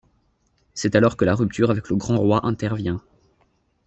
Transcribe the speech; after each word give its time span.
C'est 0.73 0.95
alors 0.95 1.15
que 1.15 1.25
la 1.25 1.35
rupture 1.35 1.69
avec 1.69 1.89
le 1.89 1.95
Grand-Roi 1.95 2.43
intervient. 2.47 3.03